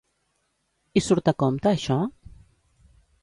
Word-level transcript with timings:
I 1.01 1.03
surt 1.07 1.29
a 1.33 1.35
compte, 1.45 1.73
això? 1.73 1.99